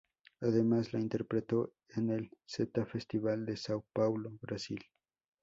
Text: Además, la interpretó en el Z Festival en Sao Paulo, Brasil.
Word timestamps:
Además, 0.39 0.93
la 0.93 0.99
interpretó 0.99 1.75
en 1.95 2.09
el 2.09 2.31
Z 2.47 2.87
Festival 2.87 3.47
en 3.47 3.55
Sao 3.57 3.85
Paulo, 3.93 4.31
Brasil. 4.41 4.83